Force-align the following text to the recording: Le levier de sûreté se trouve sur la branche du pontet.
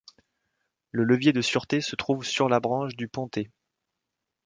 Le 0.89 1.03
levier 1.03 1.31
de 1.31 1.43
sûreté 1.43 1.79
se 1.79 1.95
trouve 1.95 2.23
sur 2.25 2.49
la 2.49 2.59
branche 2.59 2.95
du 2.95 3.07
pontet. 3.07 3.51